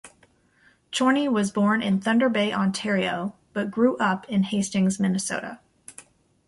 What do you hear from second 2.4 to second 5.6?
Ontario, but grew up in Hastings, Minnesota.